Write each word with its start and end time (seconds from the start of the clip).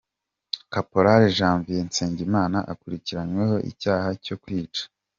Caporal 0.73 1.23
Janvier 1.37 1.83
Nsengimana 1.87 2.57
akurikiranyweho 2.71 3.55
icyaha 3.71 4.09
cyo 4.25 4.35
kwica. 4.43 4.83